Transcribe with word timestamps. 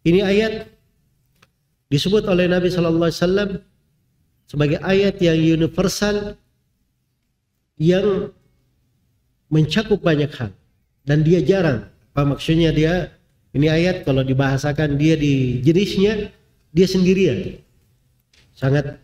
Ini 0.00 0.20
ayat 0.24 0.52
disebut 1.92 2.24
oleh 2.24 2.48
Nabi 2.48 2.72
Shallallahu 2.72 3.08
Alaihi 3.10 3.20
Wasallam 3.20 3.50
sebagai 4.48 4.78
ayat 4.80 5.20
yang 5.20 5.36
universal 5.36 6.38
yang 7.76 8.32
mencakup 9.52 10.00
banyak 10.00 10.30
hal. 10.36 10.50
Dan 11.04 11.24
dia 11.26 11.42
jarang. 11.44 11.88
Apa 12.12 12.36
maksudnya 12.36 12.70
dia? 12.72 13.12
Ini 13.50 13.66
ayat 13.66 13.96
kalau 14.06 14.22
dibahasakan 14.22 14.94
dia 14.94 15.18
di 15.18 15.58
jenisnya 15.60 16.30
dia 16.70 16.86
sendirian. 16.86 17.58
Sangat 18.54 19.00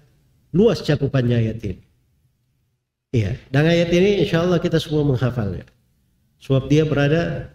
luas 0.55 0.81
cakupannya 0.87 1.37
ayat 1.37 1.59
ini. 1.67 1.83
Iya 3.17 3.33
dan 3.49 3.65
ayat 3.65 3.91
ini 3.91 4.23
insya 4.23 4.45
Allah 4.45 4.63
kita 4.63 4.79
semua 4.79 5.03
menghafalnya. 5.03 5.67
Sebab 6.39 6.69
dia 6.71 6.85
berada 6.87 7.51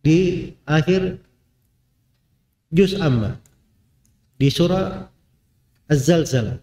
di 0.00 0.52
akhir 0.64 1.20
juz 2.72 2.96
amma 2.98 3.36
di 4.38 4.48
surah 4.52 5.08
Az-Zalzalah. 5.88 6.60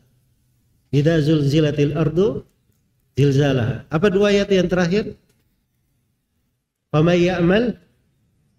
Idza 0.94 1.18
zulzilatil 1.26 1.98
ardu 1.98 2.46
zilzalah. 3.18 3.90
Apa 3.90 4.08
dua 4.14 4.32
ayat 4.32 4.54
yang 4.54 4.70
terakhir? 4.70 5.18
Faman 6.94 7.18
ya'mal 7.18 7.76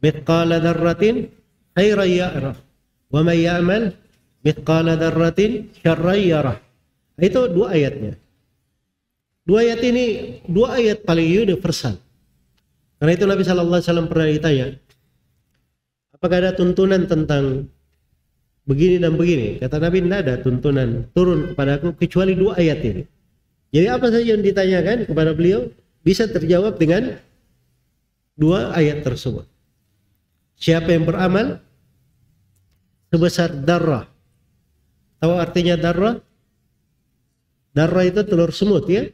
mithqala 0.03 0.61
dzarratin 0.61 1.31
khairan 1.73 2.11
yarah 2.11 2.57
wa 3.09 3.21
man 3.23 3.39
ya'mal 3.39 3.95
mithqala 4.43 4.99
dzarratin 4.99 5.71
syarran 5.81 6.21
yarah. 6.21 6.59
Itu 7.17 7.49
dua 7.49 7.73
ayatnya. 7.73 8.19
Dua 9.47 9.63
ayat 9.63 9.81
ini 9.87 10.05
dua 10.51 10.77
ayat 10.77 11.07
paling 11.07 11.31
universal. 11.47 11.97
Karena 12.99 13.13
itu 13.15 13.25
Nabi 13.25 13.43
sallallahu 13.47 13.79
alaihi 13.81 13.89
wasallam 13.89 14.09
pernah 14.11 14.29
ditanya, 14.29 14.67
apakah 16.17 16.37
ada 16.41 16.53
tuntunan 16.57 17.05
tentang 17.05 17.69
begini 18.65 18.97
dan 18.99 19.15
begini. 19.21 19.61
Kata 19.61 19.77
Nabi, 19.77 20.09
tidak 20.09 20.21
ada 20.25 20.35
tuntunan 20.41 20.89
turun 21.13 21.53
kepada 21.53 21.77
aku 21.77 21.93
kecuali 22.01 22.33
dua 22.33 22.57
ayat 22.57 22.81
ini. 22.83 23.03
Jadi 23.71 23.87
apa 23.93 24.07
saja 24.09 24.27
yang 24.33 24.41
ditanyakan 24.41 25.05
kepada 25.05 25.37
beliau 25.37 25.69
bisa 26.01 26.25
terjawab 26.25 26.81
dengan 26.81 27.21
dua 28.33 28.73
ayat 28.73 29.05
tersebut. 29.05 29.45
Siapa 30.57 30.89
yang 30.89 31.05
beramal 31.05 31.61
sebesar 33.13 33.53
darah. 33.53 34.09
Tahu 35.21 35.35
artinya 35.37 35.77
darah? 35.77 36.17
Darah 37.77 38.05
itu 38.09 38.25
telur 38.25 38.57
semut 38.57 38.89
ya. 38.89 39.05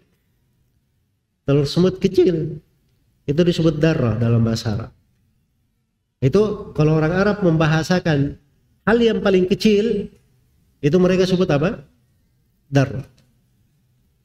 Telur 1.43 1.67
semut 1.67 1.99
kecil. 1.99 2.63
Itu 3.27 3.41
disebut 3.43 3.83
darah 3.83 4.15
dalam 4.15 4.47
bahasa 4.47 4.79
Arab. 4.79 5.02
Itu 6.23 6.71
kalau 6.79 7.03
orang 7.03 7.11
Arab 7.11 7.43
membahasakan 7.43 8.39
hal 8.87 8.99
yang 9.03 9.19
paling 9.19 9.51
kecil 9.51 10.07
itu 10.79 10.97
mereka 11.03 11.27
sebut 11.27 11.51
apa? 11.51 11.83
Dar. 12.71 13.03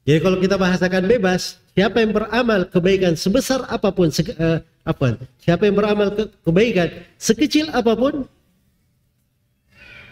Jadi 0.06 0.20
kalau 0.24 0.38
kita 0.38 0.56
bahasakan 0.56 1.10
bebas, 1.10 1.58
siapa 1.74 2.00
yang 2.00 2.14
beramal 2.14 2.70
kebaikan 2.70 3.18
sebesar 3.18 3.66
apa 3.68 3.92
pun, 3.92 4.14
se 4.14 4.24
uh, 4.24 4.62
apa? 4.86 5.20
Siapa 5.42 5.68
yang 5.68 5.76
beramal 5.76 6.14
ke 6.14 6.24
kebaikan 6.48 6.88
sekecil 7.20 7.74
apa 7.74 7.92
pun, 7.98 8.24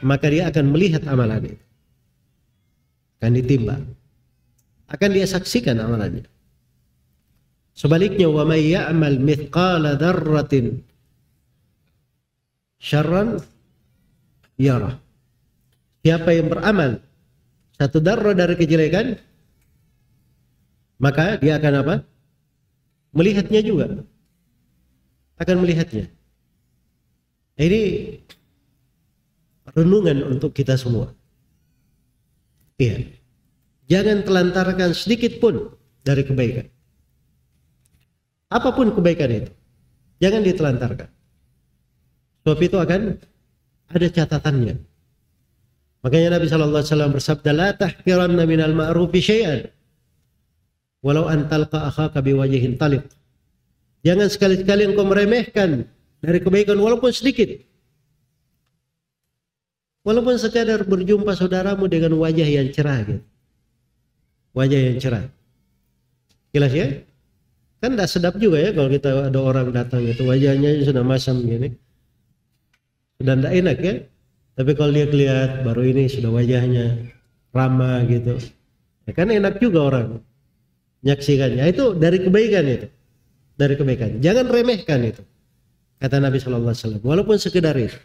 maka 0.04 0.26
dia 0.28 0.50
akan 0.52 0.66
melihat 0.74 1.06
amalan 1.08 1.54
itu. 1.54 1.64
Akan 3.22 3.32
ditimbang. 3.40 3.84
Akan 4.92 5.10
dia 5.16 5.26
saksikan 5.30 5.80
amalannya. 5.80 6.28
Sebaliknya, 7.72 8.28
wa 8.28 8.44
may 8.44 8.74
ya'mal 8.74 9.18
mithqala 9.18 9.96
dzarratin 9.96 10.84
syarran 12.86 13.42
yarah. 14.62 15.02
Siapa 16.06 16.30
yang 16.38 16.54
beramal 16.54 17.02
satu 17.82 17.98
darah 17.98 18.38
dari 18.38 18.54
kejelekan, 18.54 19.18
maka 21.02 21.42
dia 21.42 21.58
akan 21.58 21.74
apa? 21.82 21.96
Melihatnya 23.18 23.66
juga. 23.66 24.06
Akan 25.42 25.66
melihatnya. 25.66 26.14
Ini 27.58 27.82
renungan 29.74 30.38
untuk 30.38 30.54
kita 30.54 30.78
semua. 30.78 31.10
Iya. 32.78 33.10
Jangan 33.90 34.24
telantarkan 34.24 34.94
sedikit 34.94 35.42
pun 35.42 35.74
dari 36.06 36.22
kebaikan. 36.22 36.70
Apa 38.54 38.72
pun 38.78 38.94
kebaikan 38.94 39.32
itu. 39.32 39.52
Jangan 40.22 40.42
ditelantarkan. 40.46 41.10
Sebab 42.46 42.62
itu 42.62 42.78
akan 42.78 43.18
ada 43.90 44.06
catatannya. 44.06 44.78
Makanya 46.06 46.38
Nabi 46.38 46.46
Shallallahu 46.46 46.78
Alaihi 46.78 46.92
Wasallam 46.94 47.14
bersabda, 47.18 47.50
"La 47.58 47.70
tahkiranna 47.74 48.46
minal 48.46 48.78
ma'rufi 48.78 49.18
syai'an, 49.18 49.66
walau 51.02 51.26
antalqa 51.26 51.90
akhaka 51.90 52.22
biwajhin 52.22 52.78
taliq." 52.78 53.02
Jangan 54.06 54.30
sekali-kali 54.30 54.94
engkau 54.94 55.10
meremehkan 55.10 55.90
dari 56.22 56.38
kebaikan 56.38 56.78
walaupun 56.78 57.10
sedikit. 57.10 57.50
Walaupun 60.06 60.38
sekadar 60.38 60.86
berjumpa 60.86 61.34
saudaramu 61.34 61.90
dengan 61.90 62.14
wajah 62.22 62.46
yang 62.46 62.70
cerah 62.70 63.02
gitu. 63.10 63.26
Wajah 64.54 64.80
yang 64.94 64.98
cerah. 65.02 65.26
Jelas 66.54 66.70
ya? 66.78 67.02
Kan 67.82 67.98
tidak 67.98 68.14
sedap 68.14 68.38
juga 68.38 68.62
ya 68.62 68.70
kalau 68.70 68.94
kita 68.94 69.34
ada 69.34 69.40
orang 69.42 69.74
datang 69.74 70.06
itu 70.06 70.22
wajahnya 70.22 70.86
sudah 70.86 71.02
masam 71.02 71.42
gini 71.42 71.74
sudah 73.20 73.36
tidak 73.40 73.54
enak 73.54 73.78
ya 73.80 73.94
tapi 74.56 74.72
kalau 74.72 74.92
dia 74.96 75.08
lihat 75.12 75.68
baru 75.68 75.84
ini 75.84 76.08
sudah 76.08 76.32
wajahnya 76.32 77.12
ramah 77.52 78.08
gitu. 78.08 78.40
Ya 79.04 79.12
kan 79.12 79.28
enak 79.28 79.60
juga 79.60 79.92
orang 79.92 80.08
menyaksikannya 81.04 81.64
itu 81.76 81.92
dari 82.00 82.24
kebaikan 82.24 82.66
itu. 82.66 82.88
Dari 83.56 83.76
kebaikan. 83.76 84.20
Jangan 84.24 84.48
remehkan 84.48 85.00
itu 85.04 85.24
kata 86.00 86.24
Nabi 86.24 86.40
Shallallahu 86.40 86.72
Alaihi 86.72 86.84
Wasallam. 86.84 87.04
Walaupun 87.04 87.36
sekedar 87.36 87.76
itu. 87.76 88.00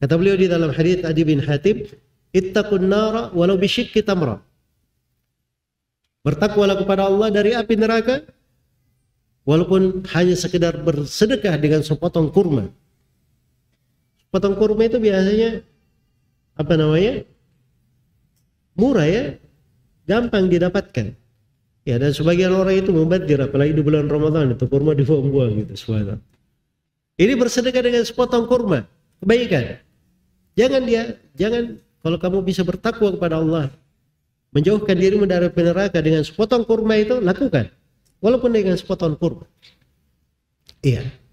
Kata 0.00 0.16
beliau 0.16 0.36
di 0.36 0.48
dalam 0.48 0.72
hadits 0.72 1.04
Adi 1.04 1.22
bin 1.24 1.40
Hatib 1.40 1.92
ittaqun 2.32 2.84
nara 2.88 3.28
walau 3.36 3.60
bisyikki 3.60 4.00
tamra. 4.00 4.40
Bertakwalah 6.24 6.80
kepada 6.80 7.04
Allah 7.08 7.28
dari 7.28 7.52
api 7.52 7.76
neraka 7.76 8.24
walaupun 9.44 10.08
hanya 10.16 10.32
sekedar 10.32 10.80
bersedekah 10.80 11.60
dengan 11.60 11.84
sepotong 11.84 12.32
kurma 12.32 12.72
potong 14.34 14.58
kurma 14.58 14.90
itu 14.90 14.98
biasanya 14.98 15.62
apa 16.58 16.74
namanya? 16.74 17.22
Murah 18.74 19.06
ya. 19.06 19.24
Gampang 20.10 20.50
didapatkan. 20.50 21.14
Ya 21.86 21.96
dan 22.02 22.10
sebagian 22.10 22.50
orang 22.50 22.82
itu 22.82 22.90
membadir 22.90 23.38
apalagi 23.38 23.76
di 23.76 23.82
bulan 23.84 24.10
Ramadan 24.10 24.58
itu 24.58 24.66
kurma 24.66 24.96
dibuang-buang 24.98 25.62
gitu 25.62 25.72
subhanallah. 25.78 26.18
Ini 27.14 27.38
bersedekah 27.38 27.84
dengan 27.84 28.02
sepotong 28.02 28.50
kurma. 28.50 28.88
Kebaikan. 29.22 29.78
Jangan 30.58 30.82
dia 30.82 31.14
jangan 31.38 31.78
kalau 32.02 32.18
kamu 32.18 32.38
bisa 32.42 32.66
bertakwa 32.66 33.14
kepada 33.14 33.38
Allah 33.38 33.70
menjauhkan 34.50 34.96
dirimu 34.96 35.28
dari 35.28 35.46
neraka 35.46 36.00
dengan 36.02 36.26
sepotong 36.26 36.66
kurma 36.66 36.98
itu 36.98 37.22
lakukan. 37.22 37.70
Walaupun 38.18 38.50
dengan 38.50 38.74
sepotong 38.74 39.14
kurma. 39.20 39.46
Iya 40.80 41.23